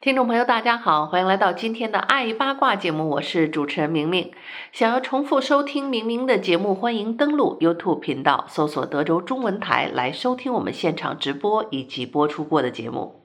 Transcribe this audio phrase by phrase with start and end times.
[0.00, 4.30] 听众朋友，大家好，欢迎来到今天的爱八卦节目，我是主持人明明。
[4.70, 13.24] 想要重复收听明明的节目，欢迎登录 YouTube 频道，搜索德州中文台来收听我们现场直播以及播出过的节目。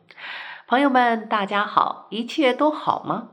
[0.66, 3.28] 朋友们，大家好，一切都好吗？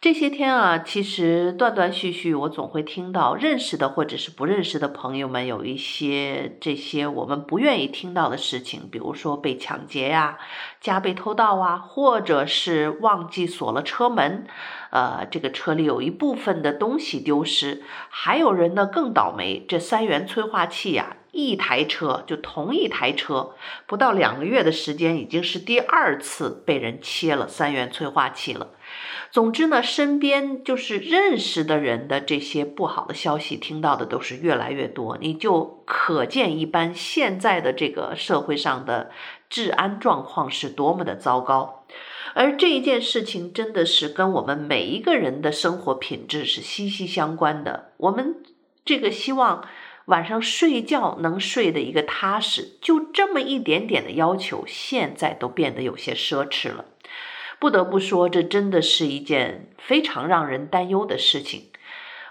[0.00, 10.38] 这些天啊，其实断断续续，我总会听到认识的或者是不认识的朋友们有一些这些我们不愿意听到的事情，比如说被抢劫呀、
[10.80, 14.46] 家被偷盗啊，或者是忘记锁了车门，
[14.90, 23.50] 呃，这个车里有一部分的东西丢失，还有人呢更倒霉，这三元催化器呀、一台车就同一台车，
[23.88, 28.68] 不到两个月的时间，已经是第二次被人切了三元催化器了。
[29.30, 39.10] 总之呢，身边就是认识的人的这些不好的消息，听到的都是越来越多，你就可见一斑，现在的这个社会上的
[39.50, 41.84] 治安状况是多么的糟糕。
[42.34, 47.92] 而这一件事情真的是跟我们每一个人的生活品质是息息相关的。
[47.96, 48.36] 我们
[48.84, 49.64] 这个希望。
[50.08, 56.86] 晚上睡觉能睡的一个踏实，就这么一点点的要求，现在都变得有些奢侈了。
[57.60, 61.70] 不得不说，这真的是一件非常让人担忧的事情。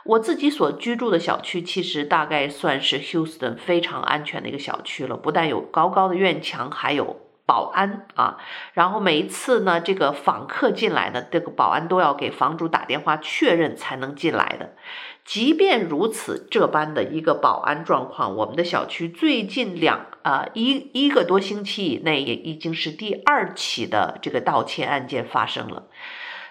[0.06, 7.27] 我自己所居住的小区，其实大概算是 Houston 非常安全的一个小区了，不但有高高的院墙，还有。
[7.48, 8.38] 保安啊，
[8.74, 14.76] 然后每一次呢，这个访客进来的这个保安都要给房主打电话确认才能进来的。
[15.24, 25.88] 即便如此，这般的一个保安状况，我们的小区最近两啊、一一个多星期以内，也已经是第二起的这个盗窃案件发生了。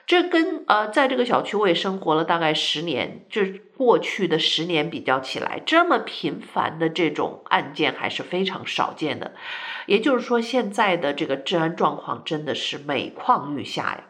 [0.07, 3.45] 这跟呃，在这个小区我也生活了大概十年，这
[3.77, 9.33] 过去的十年比较起来，这么频繁的这种案件还是非常少见的。
[9.87, 14.05] 也就是说，现在的这个治安状况真的是每况愈下呀。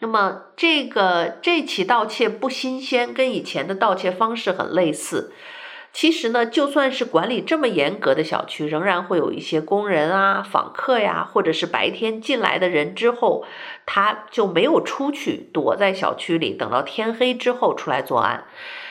[0.00, 5.32] 那么，这个这起盗窃不新鲜，跟以前的盗窃方式很类似。
[5.94, 13.44] 其实呢，就算是管理这么严格的小区，仍然会有一些工人啊、访客呀，或者是白天进来的人之后，
[13.86, 18.44] 他就没有出去，躲在小区里，等到天黑之后出来作案。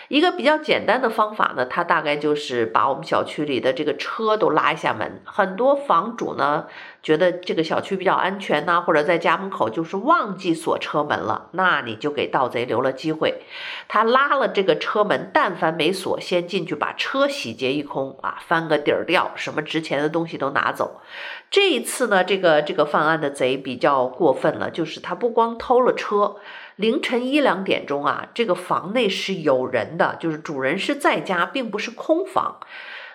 [0.09, 5.21] 一个比较简单的方法呢，他大概就是把我们小区里的这个车都拉一下门。
[5.25, 6.67] 很多房主呢，
[7.01, 13.43] 觉得这个小区比较安全呐，或者在家门口就是忘记锁车门了，那你就给盗贼留了机会。
[13.87, 21.01] 他拉了这个车门，但凡没锁，先进去把车洗劫一空啊，翻个底儿掉，什么值钱的东西都拿走。
[21.49, 26.35] 这一次呢，这个这个犯案的贼比较过分了，就是他不光偷了车，
[26.75, 32.59] 凌晨一两点钟啊，这个房内是有人的，就是主人是在家，并不是空房。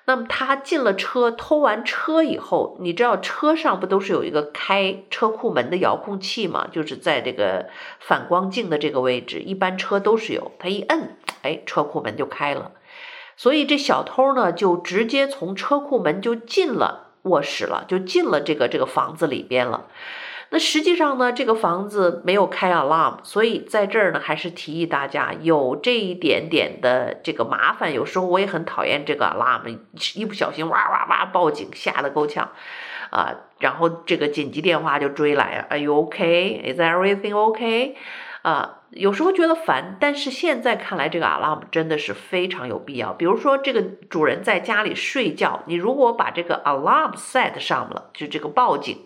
[0.04, 6.66] 那么他进了车，偷完车以后，你知道车上不都是有一个开车库门的遥控器吗？
[6.72, 7.68] 就是在这个
[8.00, 10.52] 反光镜的这个位置，一般车都是有。
[10.58, 12.72] 他一摁，哎，车库门就开了。
[13.36, 19.88] 所以这小偷呢，就直接从车库门就进了卧室了，就进了这个这个房子里边了。
[20.50, 27.92] 那实际上呢，这个房子没有开 alarm，所以在这儿呢，还是提议大家有这一点点的这个麻烦。
[27.92, 29.78] 有时候我也很讨厌这个 alarm，
[30.14, 32.48] 一不小心哇哇哇报警，吓得够呛
[33.10, 33.34] 啊！
[33.60, 37.96] 然后这个紧急电话就追来，Are you OK？is everything OK？
[38.40, 43.12] 啊，有时候觉得烦，但是现在看来，这个 alarm 真的是非常有必要。
[43.12, 49.04] 比如说，这个主人在家里睡觉，你如果把这个 alarm set 上了，就这个报警，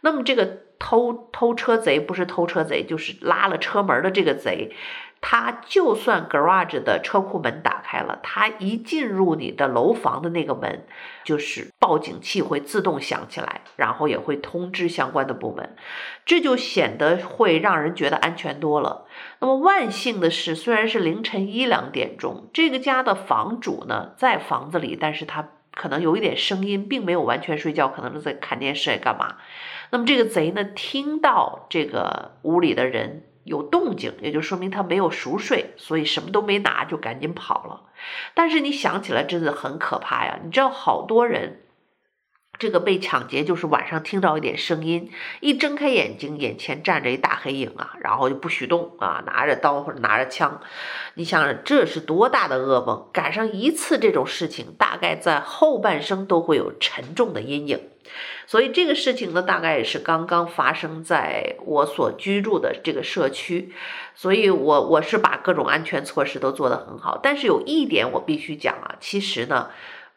[0.00, 0.62] 那么这个。
[0.80, 4.74] 偷偷车贼不是偷车贼，就是拉了车门的这个贼。
[5.22, 10.86] 他就算 garage 的车库门打开了，他一进入你的楼房的那个门，
[11.24, 15.76] 就是报警器会自动响起来，然后也会通知相关的部门，
[16.24, 19.04] 这就显得会让人觉得安全多了。
[19.40, 25.50] 那么万幸的是，虽然是凌晨一两点钟，这个家的房主呢在房子里，但是他。
[25.74, 29.36] 可能有一点声音，并没有完全睡觉，可能是在看电视，干嘛？
[29.90, 37.82] 那么这个贼呢，听到这个屋里的人有动静，也就说明他没有熟睡，所以什么都没拿，就赶紧跑了。
[38.34, 40.38] 但是你想起来，真的很可怕呀！
[40.44, 41.60] 你知道，好多人
[42.60, 45.10] 这个被抢劫就是晚上听到一点声音，
[45.40, 50.60] 一睁开眼睛，眼前站着一大黑影啊，然后就不许动啊，拿着刀或者拿着枪。
[51.14, 53.08] 你想这是多大的噩梦？
[53.14, 57.80] 赶上一次这种事情，大概在后半生都会有沉重的阴影。
[58.46, 63.72] 所以这个事情呢，大概也是刚刚发生在我所居住的这个社区，
[64.14, 67.18] 所以我我是把各种安全措施都做得很好。
[67.22, 69.70] 但是有一点我必须讲啊，其实呢，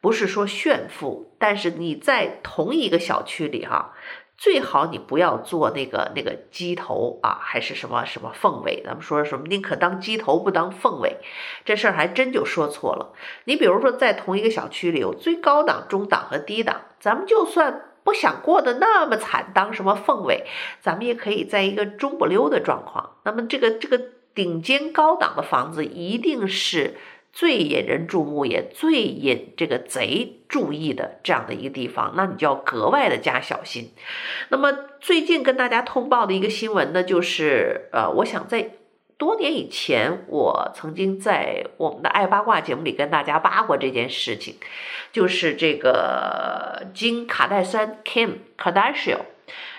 [0.04, 3.94] 不是说炫富，但是你在同一个小区里哈，
[4.38, 8.84] 最好你不要做那个那个鸡头啊，还是什么什么凤尾。
[8.86, 11.20] 咱们说什么宁可当鸡头不当凤尾，
[11.64, 13.14] 这事儿还真就说错了。
[13.46, 17.86] 你比如说在同一个小区里有最高档、中档和低档，咱们就算。
[18.06, 20.46] 不想过得那么惨，当什么凤尾，
[20.82, 23.12] 咱们也可以在一个中不溜的状况。
[23.24, 23.98] 那么这个这个
[24.36, 26.98] 顶尖高档的房子，一定是
[27.34, 33.92] 最引人注目，也最引这个贼注意的这样的一个地方，那你就要格外的加小心。
[34.48, 34.72] 那么
[35.02, 38.76] 最近跟大家通报的一个新闻呢，就是呃，我想在。
[39.16, 44.56] 多年以前，我曾经在我们的爱八卦节目里跟大家扒过这件事情，
[45.14, 49.20] 就是这个金卡戴珊 Kim Kardashian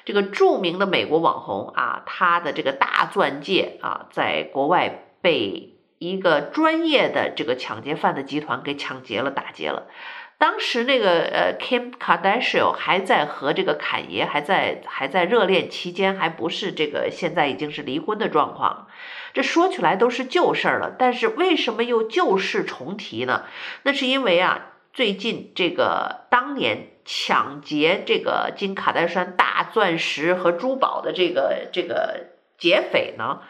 [0.07, 5.74] 这个著名的美国网红啊，他的这个大钻戒啊，在国外被
[6.11, 9.89] 一个专业的这个抢劫犯的集团给抢劫了、打劫了。
[10.37, 18.89] 当时那个呃，Kim Kardashian 还在和这个侃爷还在还在热恋期间，还不是这个现在已经是离婚的状况。
[19.33, 23.45] 这说起来都是旧事儿了，但是为什么又旧事重提呢？
[23.85, 33.41] 那是因为啊，最近这个当年抢劫这个金卡戴珊大钻石和珠宝的这个这个劫匪呢，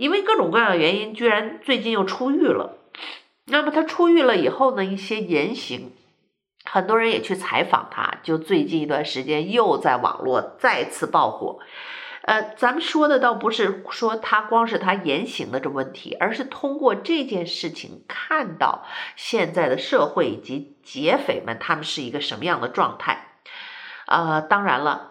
[0.00, 2.78] 因为各种各样的原因，居然最近又出狱了。
[3.44, 5.92] 那么他出狱了以后呢，一些言行。
[6.64, 11.58] 很多人也去采访他，就最近一段时间又在网络再次爆火。
[12.22, 18.86] 呃，咱们说的倒不是说他光是他言行的这问题，而是通过这件事情看到
[19.16, 23.34] 现在的社会以及劫匪们他们是一个什么样的状态。
[24.06, 25.09] 呃，当然了。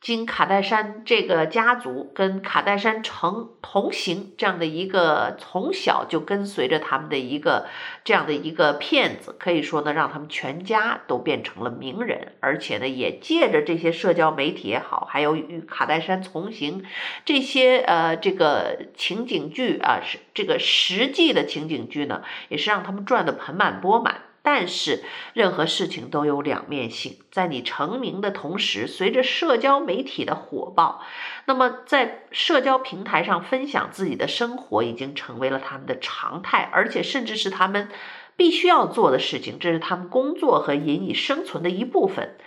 [0.00, 7.66] 经卡戴珊这个家族跟卡戴珊成同行，这样的一个从小就跟随着他们的一个
[8.04, 16.84] 这样的一个骗子，可以说呢，让他们全家都变成了名人，而且呢，也借着这些社交媒体也好，还有与卡戴珊同行
[17.24, 24.22] 这些呃这个情景剧啊，是这个实际的情景剧呢，也是让他们赚得盆满钵满。
[24.50, 25.04] 但是，
[25.34, 27.18] 任何事情都有两面性。
[27.30, 31.02] 在你成名的同时，随着社交媒体的火爆，
[31.44, 37.90] 那么在社交平台上分享自己的生活已经成为了他们的常态，而且甚至是他们
[38.36, 42.38] 必须要做的事情，这是他们工作和引以生存的一部分。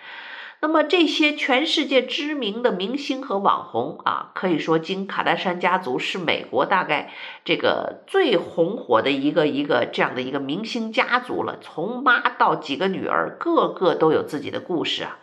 [0.63, 7.12] 那么这些全世界知名的明星和网红啊，可以说金卡戴珊家族是美国大概
[7.44, 11.58] 这个最红火的一个一个这样的一个明星家族了。
[11.62, 15.18] 从妈到几个女儿，个个都有自己的故事啊。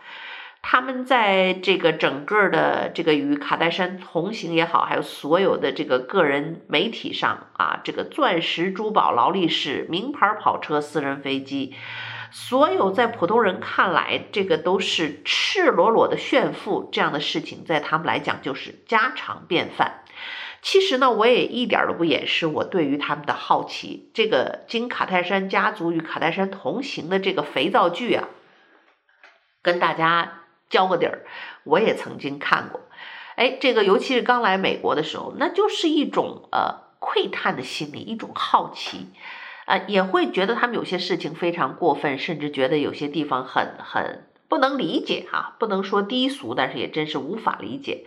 [0.60, 11.74] 他们在这个整个的这个与卡戴珊同行也好，还有所有的这个个人媒体上啊，这个钻石、珠宝、劳力士、名牌跑车、私人飞机。
[12.30, 20.04] 所有在普通人看来，这个都是赤裸裸的炫富，这样的事情，在他们来讲就是家常便饭。
[20.60, 24.10] 其实呢，我也一点都不掩饰我对于他们的好奇。
[24.12, 28.28] 这个金卡戴珊家族与卡戴珊同行的这个肥皂剧啊，
[29.62, 31.24] 跟大家交个底儿，
[31.64, 32.80] 我也曾经看过。
[33.36, 39.06] 哎，这个尤其是刚来美国的时候，那就是一种呃窥探的心理，一种好奇。
[39.68, 48.06] 啊，也会觉得他们有些事情非常过分，甚至觉得有些地方很很不能理解哈，不能说低俗，但是也真是无法理解。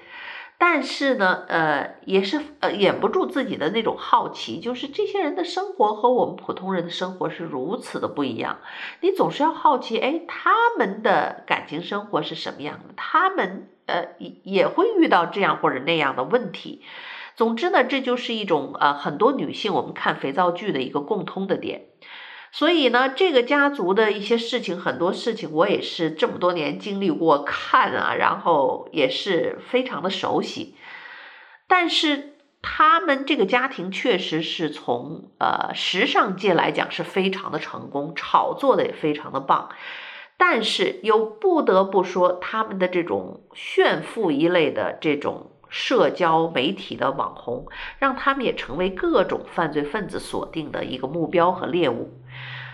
[0.57, 8.57] 但是呢，呃，也是呃掩不住自己的那种好奇，就是这些人的生活和我们普通人的生活是如此的不一样，
[9.01, 12.95] 你总是要好奇，哎，他们的感情生活是什么样的？
[12.97, 16.81] 他们呃也也会遇到这样或者那样的问题。
[17.41, 21.87] 总之呢，这就是一种呃，很多女性我们看肥皂剧的一个共通的点。
[22.51, 30.75] 所以呢，这个家族的一些事情，很多事情我也是这么多年经历过看啊，然后也是非常的熟悉。
[31.67, 39.71] 但是他们这个家庭确实是从呃时尚界来讲是非常的成功，炒作的也非常的棒。
[40.37, 45.47] 但是又不得不说，他们的这种炫富一类的这种。
[45.71, 47.65] 社交媒体的网红，
[47.97, 52.13] 让他们也成为各种犯罪分子锁定的一个目标和猎物。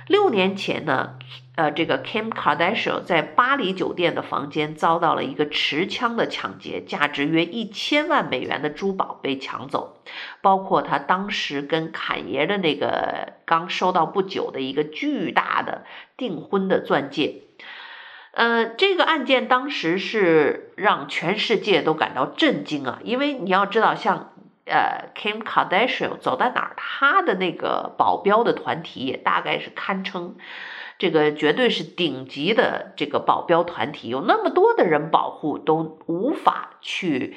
[0.07, 1.19] 六年前呢，
[1.55, 9.97] 呃，这个 Kim Kardashian 在巴黎酒店的房间遭到了一个持枪的抢劫，价值约一千万美元的珠宝被抢走，
[10.41, 15.83] 包括他当时跟坎爷的那个刚收到不久的一个巨大的
[16.15, 17.41] 订婚的钻戒。
[18.37, 24.31] 呃，这个案件当时是让全世界都感到震惊啊，因为你要知道，像
[24.67, 30.35] 呃 Kim Kardashian 走到哪儿，他的那个保镖的团体也大概是堪称
[30.99, 37.35] 这个绝对是顶级的这个保镖团体，有那么多的人保护，都无法去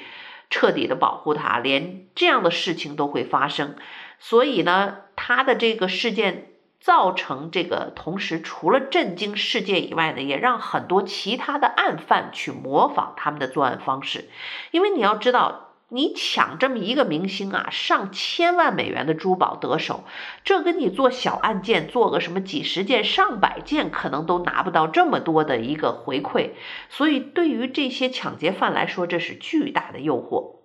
[0.51, 3.75] 彻底的保护他，连这样的事情都会发生，
[4.19, 6.50] 所以呢，他的这个事件。
[6.81, 14.29] 造成这个，同时除了震惊世界以外呢，也让很多其他的案犯去模仿他们的作案方式。
[14.71, 20.03] 因为你要知道，你抢这么一个明星啊，上千万美元的珠宝得手，
[20.43, 26.51] 这跟你做小案件做个什么几十件、上百件，可能都拿不到这么多的一个回馈。
[26.89, 30.61] 所以，对于这些抢劫犯来说，这是巨大的诱惑。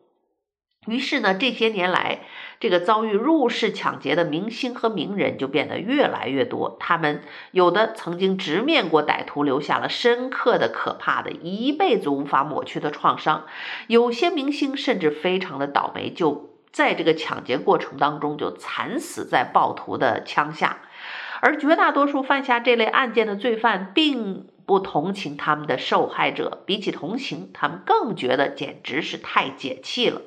[0.87, 2.21] 于是呢，这些年来，
[2.59, 6.77] 这个遭遇入室抢劫的明星和名人就变得越来越多。
[6.81, 13.43] 他们有的曾经直面过歹徒，留下了深刻的、可怕的、一辈子无法抹去的创伤；
[13.89, 20.79] 有些明星甚至非常的倒霉，就在这个抢劫过程当中就惨死在暴徒的枪下。
[21.41, 30.23] 而绝大多数犯下这类案件的罪犯，并不同情他们的受害者，比起同情，他们更觉得简直是太解气了。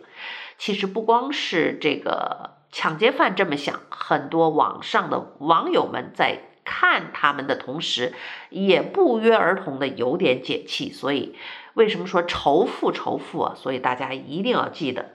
[0.60, 8.14] 其实不光是这个抢劫犯这么想，很多网上的网友们在看他们的同时，
[8.50, 10.92] 也不约而同的有点解气。
[10.92, 11.34] 所以，
[11.76, 13.54] 为什么说仇富仇富啊？
[13.56, 15.14] 所以大家一定要记得，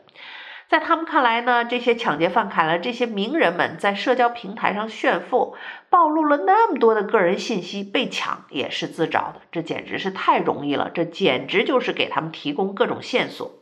[0.67, 5.55] 在他们看来呢，这些抢劫犯看来，这些名人们在社交平台上炫富，
[5.91, 9.43] 暴露了那么多的个人信息，被抢也是自找的。
[9.53, 13.53] 这简直是太容易了，这简直就是给他们提供各种线索。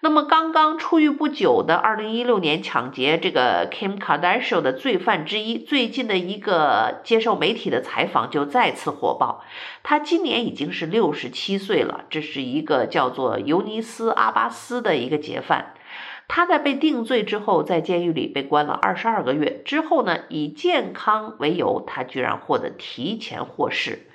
[0.00, 9.42] 那么，刚刚出狱不久的2016年抢劫这个 Kim Kardashian 的罪犯之一，最近的一个接受媒体的采访就再次火爆。
[9.82, 15.74] 他今年已经是67岁了，这是一个叫做尤尼斯·阿巴斯的一个劫犯。
[16.28, 19.62] 他在被定罪之后，在监狱里被关了22个月。
[19.64, 24.05] 之后呢，以健康为由，他居然获得提前获释。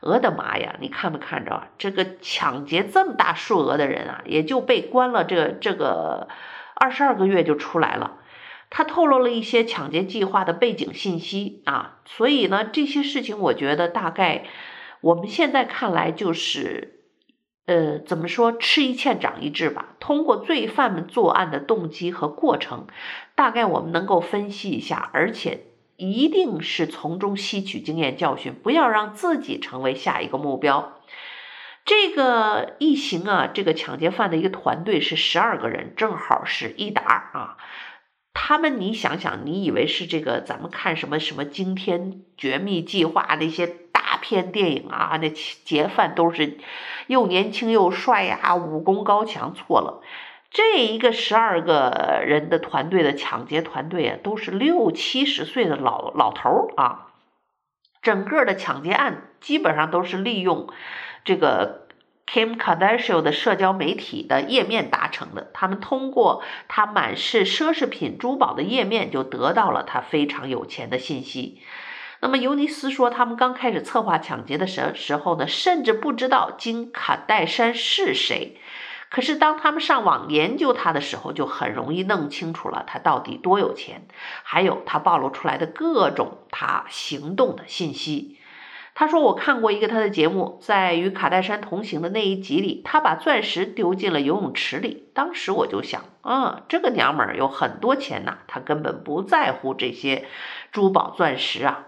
[0.00, 0.76] 我的妈呀！
[0.80, 1.68] 你看没看着？
[1.76, 6.28] 这个抢劫这么大数额的人啊，也就被关了这这个
[6.74, 8.16] 二十二个月就出来了。
[8.70, 14.44] 他透露了一些抢劫计划的背景信息啊，所以呢，这些事情我觉得大概
[15.02, 17.00] 我们现在看来就是，
[17.66, 19.96] 呃，怎么说，吃一堑长一智吧。
[20.00, 22.86] 通过罪犯们作案的动机和过程，
[23.34, 25.66] 大概我们能够分析一下，而且。
[26.00, 30.98] 一定是从中吸取经验教训，不要让自己成为下一个目标。
[31.84, 37.56] 这个一行啊，这个抢劫犯的一个团队是十二个人，正好是一打啊。
[38.32, 46.58] 他们，你想想，你以为是这个咱们看什么什么惊天绝密计划那些大片电影啊，那劫犯都是
[47.08, 49.52] 又年轻又帅呀、武功高强？
[49.52, 50.02] 错了。
[50.50, 57.06] 这一个十二个人的团队的抢劫团队啊，都是六七十岁的老老头儿啊。
[58.02, 60.68] 整个的抢劫案基本上都是利用
[61.24, 61.86] 这个
[62.26, 65.50] Kim Kardashian 的社交媒体的页面达成的。
[65.52, 71.60] 他们通过他满是奢侈品珠宝的页面，就得到了他非常有钱的信息。
[72.20, 78.56] 那么尤尼斯说，他们刚开始策划抢劫的时时候呢，甚至不知道金卡戴珊是谁。
[79.10, 84.06] 可是，当他们上网研究他的时候，就很容易弄清楚了他到底多有钱，
[84.44, 88.38] 还有他暴露出来的各种他行动的信息。
[88.94, 95.08] 他说：“我看过一个他的节目，在与卡戴珊同行的那一集里，他把钻石丢进了游泳池里。
[95.14, 100.26] 当时我就想，啊，这个娘们儿有很多钱呐，他根本不在乎这些
[100.70, 101.86] 珠宝钻石啊。”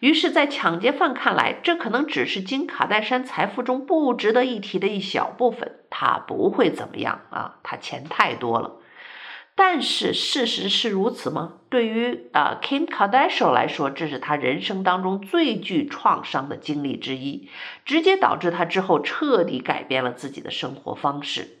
[0.00, 8.76] 于是，在抢劫犯看来，这可能只是金卡戴珊财富中不值得一提的一小部分，他不会怎么样啊，他钱太多了。
[9.54, 11.58] 但是事实是如此吗？
[11.68, 17.50] 对于啊 Kim Kardashian 来说，这是他人生当中最具创伤的经历之一，
[17.84, 21.58] 直接导致他之后彻底改变了自己的生活方式。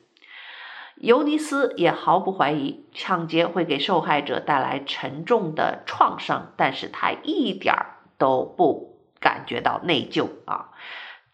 [0.96, 7.98] 尤尼斯也毫不怀疑抢劫会给受害者带来沉重的创伤，但是他一点儿。
[8.18, 10.68] 都不感觉到内疚啊！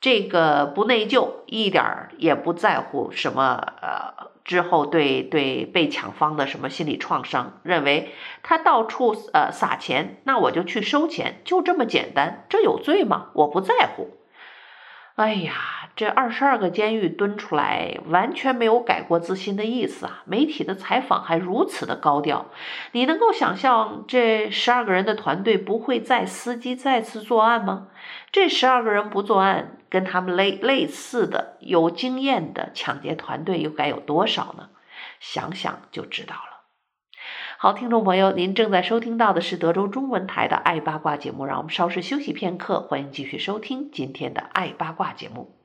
[0.00, 13.30] 这个不内疚，一点儿也不在乎什么呃之后对对被抢方的什么心理创伤，认为他到处呃撒钱，那我就去收钱，就这么简单，这有罪吗？
[13.34, 14.10] 我不在乎。
[15.18, 15.52] 哎呀，
[15.96, 20.22] 这二十二个监狱蹲出来，完全没有改过自新的意思啊！
[20.26, 22.46] 媒体的采访还如此的高调，
[22.92, 27.88] 你能够想象这十二个人的团队不会再伺机再次作案吗？
[28.30, 34.68] 这十二个人不作案，跟他们类类似的有经验的抢劫团队又该有多少呢？
[35.18, 36.57] 想想就知道了。
[37.60, 45.56] 好，听众朋友，您正在收听到的是德州中文台的《爱八卦》节目，让我们稍事休息片刻，欢迎继续收听今天的《爱八卦》节目。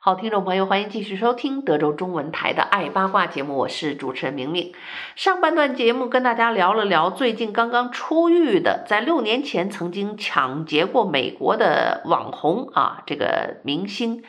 [0.00, 4.72] 好，听众朋友，欢迎继续收听德州中文台的《爱八卦》节目，我是主持人明明。
[5.14, 14.24] 上半段节目跟大家聊了聊最近刚刚出狱的，在六年前曾经抢劫过美国的网红啊，这个明星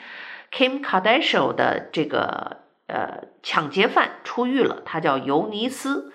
[0.52, 2.58] Kim Kardashian 的这个。
[2.90, 6.12] 呃，抢劫犯出狱了，他叫尤尼斯。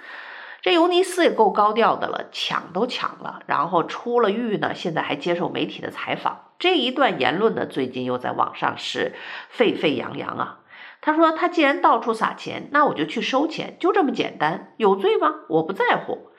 [0.60, 6.50] 这尤尼斯也够高调的了，抢都抢了，然后出了狱呢，现在还接受媒体的采访。
[6.58, 9.14] 这一段言论呢，最近又在网上是
[9.50, 10.60] 沸沸扬扬啊。
[11.02, 15.34] 他说：“他既然到处撒钱，那我就去收钱，就这么简单，有罪吗？
[15.50, 16.30] 我不在乎。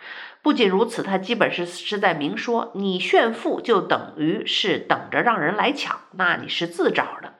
[0.41, 7.33] 不仅如此，他基本是是在明说，你炫富就等于是等着让人来抢，那你是自找的。”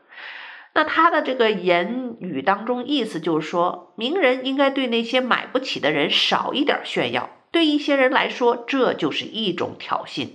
[0.75, 7.29] 那他的这个言语当中，意思就是说，名人应该对那些买不起的人少一点炫耀。
[7.50, 10.32] 对一些人来说，这就是一种挑衅。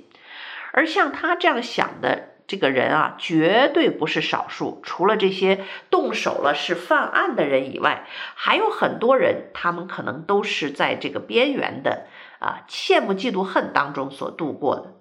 [0.73, 4.81] 而像他这样想的这个人啊，绝对不是少数。
[4.83, 12.07] 除了这些动手了是犯案的人以外，还有很多人，他们可能都是在这个边缘的
[12.39, 14.95] 啊，羡慕、嫉妒、恨当中所度过的。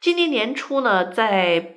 [0.00, 1.73] 今年年初呢，在。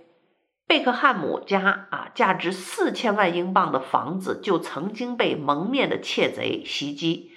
[0.68, 7.32] 贝克汉姆家啊，价值四千万英镑的房子就曾经被蒙面的窃贼袭击。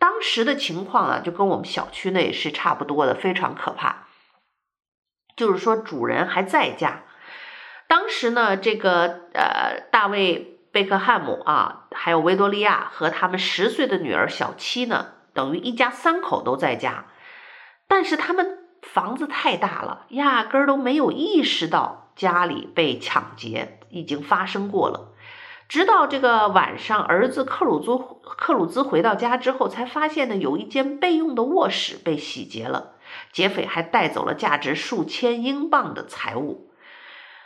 [0.00, 4.08] 当时的情况啊，就跟我们小区内是差不多的，非常可怕。
[5.36, 7.04] 就是说，主人还在家。
[7.86, 17.04] 当时呢，这个呃，大卫贝克汉姆啊，还有维多利亚和他们十岁的女儿小七呢，等于一家三口都在家。
[17.86, 22.01] 但是他们房子太大了，压根儿都没有意识到。
[22.14, 25.12] 家里被抢劫已经发生过了，
[25.68, 32.92] 直到这个晚上，儿子克鲁兹克鲁兹回到家之后，才发现呢，有一间备用的卧室被洗劫了，
[33.32, 36.68] 劫匪还带走了价值数千英镑的财物。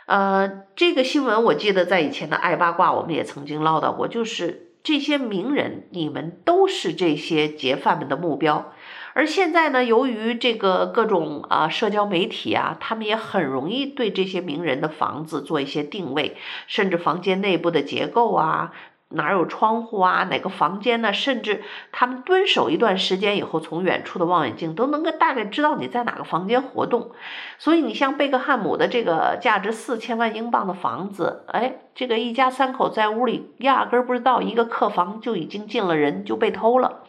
[0.05, 8.71] 呃，这个新闻我记得在以前的爱八卦我们也曾经唠叨过，就是这些名人，你们都是这些劫犯们的目标。
[9.17, 18.71] 而现在呢，由于这个各种啊社交媒体啊，他们也很容易对这些名人的房子做一些定位，甚至房间内部的结构啊，
[19.09, 21.11] 哪有窗户啊，哪个房间呢？
[21.11, 27.09] 甚至他们蹲守一段时间以后，从远处的望远镜都能够大概知道你在哪个房间活动。
[27.57, 37.01] 所以你像贝克汉姆的这个价值四千万英镑的房子，哎，这个一家三口在屋里压根儿不知道一个客房就已经进了人，就被偷了。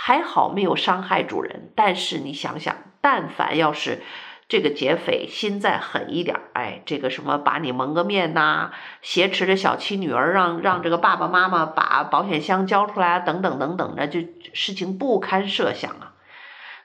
[0.00, 4.00] 还好没有伤害主人，但是你想想，但凡要是
[4.48, 8.70] 这个劫匪心再狠一点，哎，这个什么把你蒙个面呐，
[9.02, 14.20] 挟持着小七女儿让让这个爸爸妈妈把保险箱交出来啊，等等等等的，就
[14.54, 16.14] 事情不堪设想啊。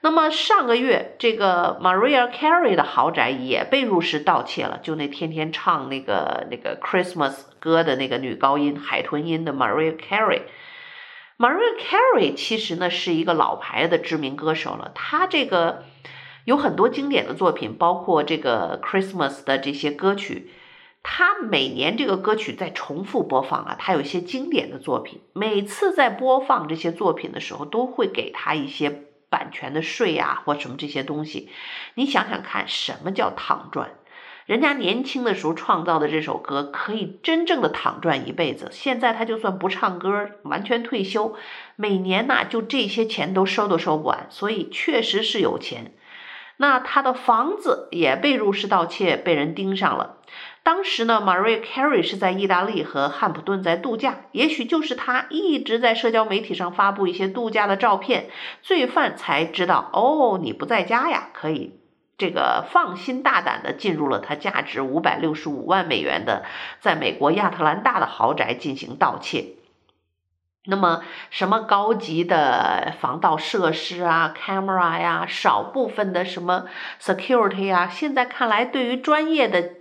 [0.01, 10.41] 那么上个月，这个 Maria Carey 的豪宅也被入室盗窃了，就那天天唱那个那个 Christmas 歌的那个女高音海豚音的 Maria Carey。
[11.37, 15.83] Mariah Carey 其实呢是一个老牌的知名歌手了，她这个
[16.45, 20.51] 有很多经典的作品，包括这个 Christmas 的这些歌曲。
[21.05, 28.89] 他每年这个歌曲在重复播放啊，他有一些经典的作品，每次在播放这些作品的时候，都会给他一些
[29.29, 31.49] 版权的税啊或什么这些东西。
[31.95, 33.95] 你想想看，什么叫躺赚？
[34.45, 38.67] 人家年轻的时候创造的这首歌，可以真正的躺赚一辈子。
[38.71, 41.35] 现在他就算不唱歌，完全退休，
[41.77, 45.93] 每年呐就这些钱都收都收不完，所以确实是有钱。
[46.57, 50.17] 那他的房子也被入室盗窃，被人盯上了。
[50.61, 58.29] 当时呢，Maria Carey 是在意大利和汉普顿在度假，也许就是他一直在社交媒体上发布一些度假的照片，
[58.61, 61.79] 罪犯才知道哦，你不在家呀，可以。
[62.17, 66.43] 这个放心大胆地进入了他价值五百六十五万美元的
[66.79, 69.55] 在美国亚特兰大的豪宅进行盗窃。
[70.65, 76.67] 那么什么高级的防盗设施啊，camera 呀，少部分的什么
[77.01, 79.71] security 啊，现在看来，对于专业的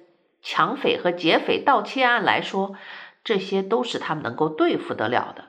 [0.42, 2.74] 抢匪和劫匪盗窃案来说，
[3.22, 5.44] 这些都是他们能够对付得了的。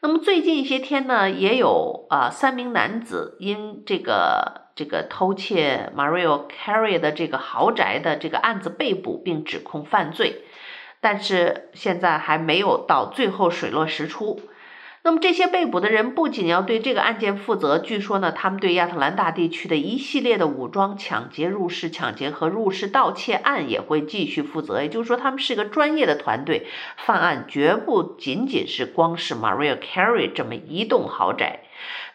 [0.00, 10.42] 那么最近一些天呢，也有啊三名男子因这个这个偷窃 Mario Carey 的这个豪宅的这个案子被捕，并指控犯罪，
[11.00, 14.40] 但是现在还没有到最后水落石出。
[15.06, 24.82] 那么这些被捕的人不仅要对这个案件负责，据说呢，他们对亚特兰大地区的一系列的武装抢劫、入室抢劫和入室盗窃案也会继续负责。
[24.82, 31.60] 也就是说，他们是个专业的团队，犯案绝不仅仅是光是 Mariah Carey 这么一栋豪宅。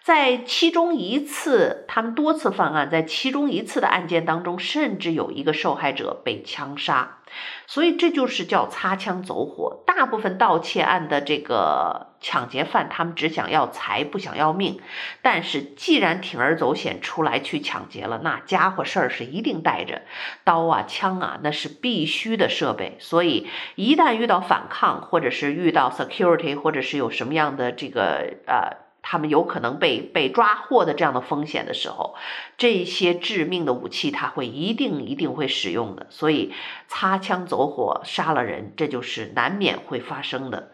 [0.09, 7.19] 在其中一次，他们多次犯案，在其中一次的案件当中，甚至有一个受害者被枪杀。
[7.67, 9.83] 所以这就是叫擦枪走火。
[9.85, 14.81] 大部分盗窃案的这个抢劫犯，他们只想要财，不想要命。
[15.21, 20.01] 但是既然铤而走险出来去抢劫了，那家伙事儿是一定带着
[20.43, 22.97] 刀啊、枪啊，那是必须的设备。
[22.97, 28.88] 所以一旦遇到反抗，或者是遇到 security，或者是有什么样的这个呃。
[29.11, 32.13] 他们有可能被被抓获的这样的风险的时候，
[32.59, 36.05] 这些致命的武器他会一定一定会使用的。
[36.11, 36.53] 所以
[36.87, 40.73] 擦枪走火杀了人，这就是难免会发生的。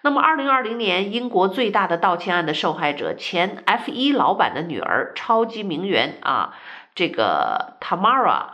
[0.00, 6.54] 那么，二零二零年英国最大的盗窃案的受害者，前 F1 老板的女儿，超级名媛啊，
[6.94, 8.46] 这个 Tamara，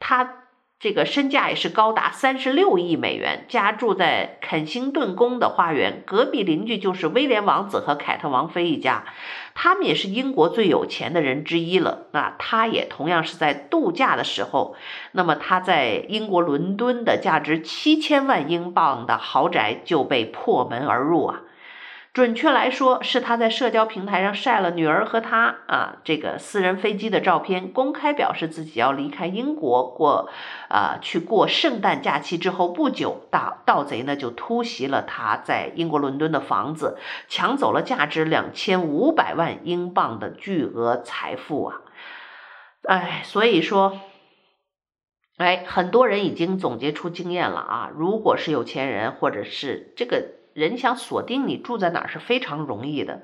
[0.00, 0.41] 她。
[0.82, 9.04] 这个身价也是高达三十六亿美元，家住在肯辛顿宫的花园，隔壁邻居就是威廉王子和凯特王妃一家，
[9.54, 12.08] 他们也是英国最有钱的人之一了。
[12.10, 14.74] 那他也同样是在度假的时候，
[15.12, 21.42] 那么他在英国伦敦的价值七千万英镑的豪宅就被破门而入啊。
[22.12, 30.28] 准确来说，是他在社交平台上晒了女儿和他啊这个私人飞机的照片，公开表示自己要离开英国过
[30.68, 32.36] 啊去过圣诞假期。
[32.36, 36.98] 之后不久，盗盗贼呢就突袭了他在英国伦敦的房子，
[37.28, 41.80] 抢走了价值两千五百万英镑的巨额财富啊！
[42.82, 43.98] 哎，所以说，
[45.38, 50.41] 哎，很多人已经总结出经验了啊，如果是有钱人或者是这个。
[50.54, 53.22] 人想锁定你住在哪儿是非常容易的，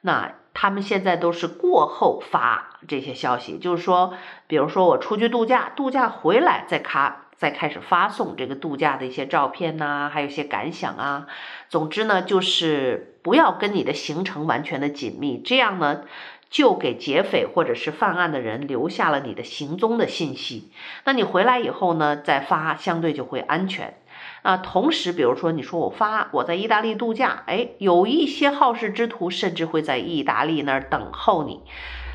[0.00, 4.14] 那他们现在都是过后发这些消息，就是说，
[4.46, 11.26] 比如说我出去度假，度假回来再卡，再开始发送这个度假的一些照片呐、还有一些感想啊。
[11.68, 16.02] 总之呢，就是不要跟你的行程完全的紧密，这样呢，
[16.50, 20.70] 就给劫匪或者是犯案的人留下了你的行踪的信息。
[21.04, 23.94] 那你回来以后呢，再发，相对就会安全。
[24.42, 31.60] 啊，同时，比如说，你说我发我在意大利度假，哎，有一些好事之徒甚至会在意大利那儿等候你，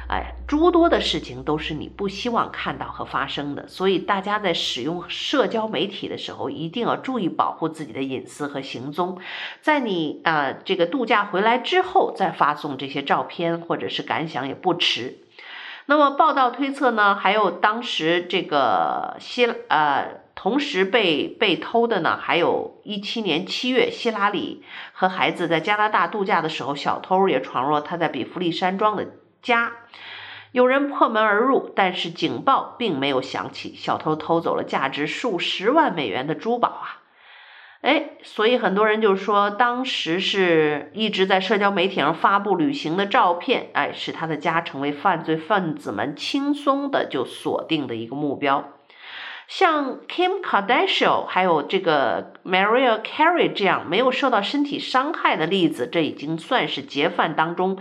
[0.09, 9.17] 哎，诸多的事情都是你不希望看到和发生的，所以大家在使用社交媒体的时候，一定要注意保护自己的隐私和行踪，
[9.61, 15.19] 在你啊、这个度假回来之后再发送这些照片或者是感想也不迟。
[15.88, 20.26] 那么报道推测呢，还有当时这个希呃。
[20.39, 29.08] 同时被被偷的呢，还有一七年七月，希拉里和孩子在加拿大度假的时候，小偷也闯入了他在比弗利山庄的
[29.41, 29.71] 家，
[30.52, 36.96] 有人破门而入，但是警报并没有响起，小偷偷走了价值数十万美元的珠宝啊，
[37.81, 48.73] 哎，所以很多人就说，当时是一直在社交媒体上发布旅行的照片，哎，使他的家成为犯罪分子们轻松的就锁定的一个目标。
[49.47, 57.77] 像 Kim Kardashian 还有这个 Mariah Carey 这样没有受到身体伤害的例子，这已经算是劫犯当中，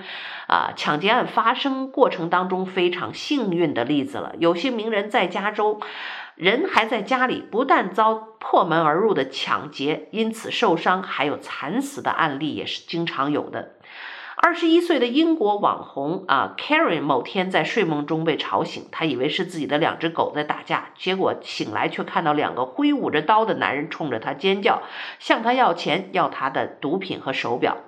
[0.47, 4.35] 啊，抢劫案发生过程当中非常幸运的例子了。
[4.39, 5.81] 有些名人在加州，
[6.37, 13.73] 人还在家里，不但遭破门而入的抢劫，因此受伤，还有惨死的案例也是经常有的。
[14.37, 24.83] 二十一岁的英国网红啊，Karen 某天在睡梦中被吵醒，他以为是自己的两只狗在打架，结果醒来却看到两个挥舞着刀的男人冲着他尖叫，
[25.19, 27.79] 向他要钱，要他的毒品和手表。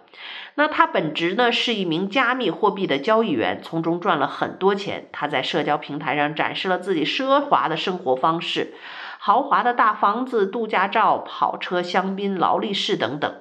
[0.59, 5.09] 那他本职呢是一名加密货币的交易员，从中赚了很多钱。
[5.13, 8.75] 他在社交平台上展示了自己奢华的生活方式，
[9.21, 13.33] 豪华的大房子、度假照、跑车、香槟、劳力士等等。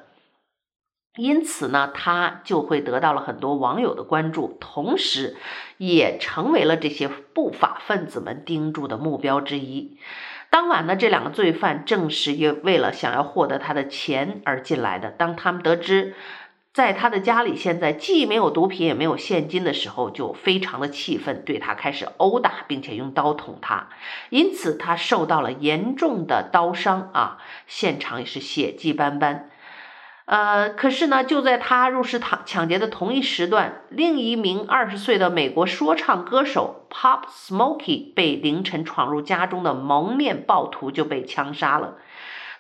[1.16, 5.38] 因此呢，他就会得到了很多网友的关注，同时
[5.78, 9.98] 也成为了这些不法分子们盯住的目标之一。
[10.52, 15.10] 当晚呢，这两个罪犯正是为了想要获得他的钱而进来的。
[15.10, 16.14] 当他们得知
[16.78, 23.88] 在他的家里，现在既没有毒品也没有现金的时候，就非常的气愤，对他开始殴打，并且用刀捅他，
[24.30, 29.50] 因此他受到了严重的刀伤啊，现场也是血迹斑斑。
[30.26, 41.96] 呃，可是呢，就在他入室抢抢劫的同一时段，另一名二十岁的美国说唱歌手 Pop Smokey 被凌晨闯入家中的蒙面暴徒就被枪杀了。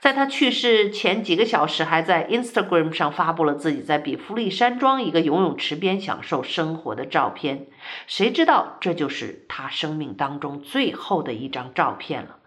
[0.08, 7.67] 在他去世前几个小时，还在 Instagram 上发布了自己在比弗利山庄一个游泳池边享受生活的照片。
[8.08, 12.38] 谁知道这就是他生命当中最后的一张照片了。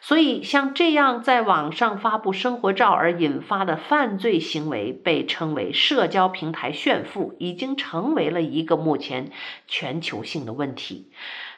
[0.00, 9.30] 所以，像这样在网上发布生活照而引发的犯罪行为，被称为社交平台炫富，已经成为了一个目前
[9.66, 11.10] 全球性的问题。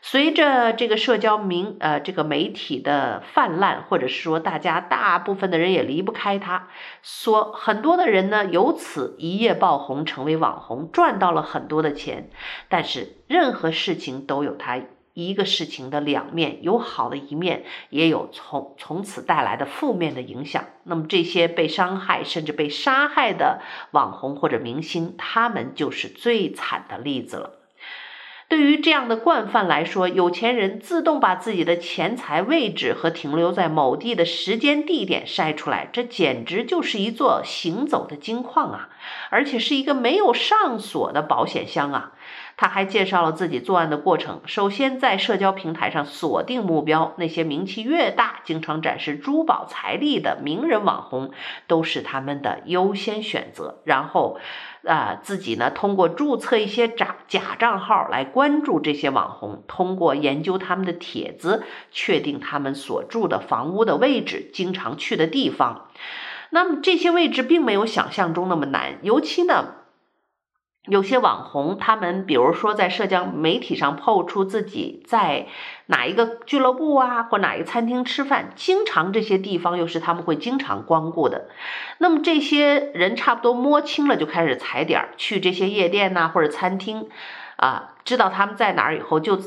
[0.03, 6.69] 随着这个社交名呃这个媒体的泛滥，或者是说大家大部分的人也离不开它，
[7.03, 12.31] 说很多的人呢由此一夜爆红，成为网红，赚到了很多的钱。
[12.71, 14.81] 但是任何事情都有它。
[15.15, 20.65] 一个事情的两面，有好的一面，也有从从此带来的负面的影响。
[20.85, 27.57] 那么这些被伤害甚至被杀害的网红或者明星，他们就是最惨的例子了。
[28.49, 38.89] 对于这样的惯犯来说，有钱人自动把自己的钱财位置和停留在某地的时间地点晒出来，这简直就是一座行走的金矿啊！
[39.31, 42.13] 而且是一个没有上锁的保险箱啊！
[42.61, 44.43] 他还介绍了自己作案的过程。
[44.45, 51.31] 首先，在社交平台上锁定目标，那些名气越大、经常展示珠宝财力的名人网红，
[51.67, 53.81] 都是他们的优先选择。
[53.85, 54.39] 然后，
[54.87, 65.89] 啊、呃，自己呢，通过注册一些假假账号来关注这些网红，通过研究他们的帖子，确定他们所住的房屋的位置、经常去的地方。
[66.51, 69.77] 那么这些位置并没有想象中那么难，尤其呢。
[70.87, 75.47] 有些网红，他们比如说在社交媒体上 PO 出自己在
[75.87, 81.51] 哪一个俱乐部啊，或哪一个餐厅吃饭，经常这些地方又是他们会经常光顾的。
[81.99, 87.11] 那么这些人差不多摸清了，就开始踩点儿，去这些夜店呐、或者餐厅，
[87.57, 89.39] 啊，知道他们在哪儿以后，就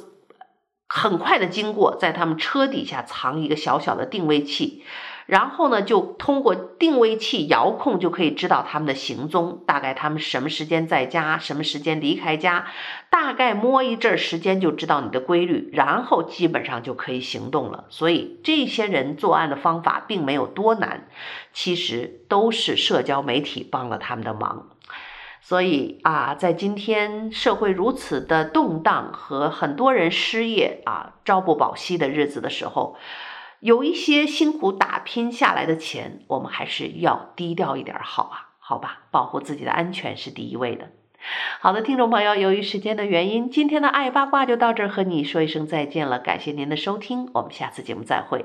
[0.88, 4.84] 很快的经过，在他们车底下藏一个小小的定位器。
[5.26, 12.68] 然后呢，就通过定位器遥控就可以知道他们的行踪，大概他们什么时间在家，什么时间离开家，
[13.10, 17.86] 大概摸一阵时间就知道你的规律，然后基本上就可以行动了。
[17.90, 21.08] 所以这些人作案的方法并没有多难，
[21.54, 24.72] 其实都是社交媒体帮了他们的忙。
[25.40, 32.98] 所以啊，在今天社会如此的动荡和很多人失业啊、朝不保夕的日子的时候。
[33.64, 40.90] 有一些辛苦打拼下来的钱，我们还是要低调一点好啊，好吧，保护自己的安全是第一位的。
[41.62, 46.20] 好的，听众朋友，由于时间的原因，今天的爱八卦就到这儿，和你说一声再见了。
[46.20, 48.44] 感谢您的收听，我们下次节目再会。